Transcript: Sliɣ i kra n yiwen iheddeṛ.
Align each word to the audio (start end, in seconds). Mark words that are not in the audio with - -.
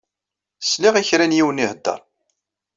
Sliɣ 0.61 0.95
i 1.01 1.03
kra 1.09 1.25
n 1.27 1.35
yiwen 1.37 1.63
iheddeṛ. 1.63 1.99